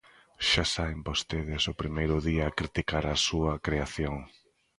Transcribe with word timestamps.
Xa 0.49 0.63
saen 0.73 0.99
vostedes 1.09 1.63
o 1.71 1.77
primeiro 1.81 2.15
día 2.27 2.43
a 2.47 2.55
criticar 2.59 3.05
a 3.13 3.15
súa 3.27 3.53
creación. 3.65 4.15